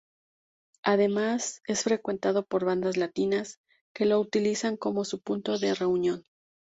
Además 0.81 1.61
es 1.67 1.83
frecuentado 1.83 2.43
por 2.43 2.65
bandas 2.65 2.97
latinas, 2.97 3.59
que 3.93 4.05
lo 4.05 4.19
utilizan 4.19 4.75
como 4.75 5.05
su 5.05 5.21
punto 5.21 5.59
de 5.59 5.75
reunión. 5.75 6.23